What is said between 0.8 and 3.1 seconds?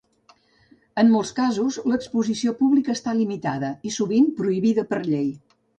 En molts casos, l'exposició pública